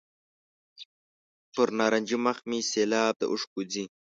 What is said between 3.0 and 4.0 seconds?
د اوښکو ځي.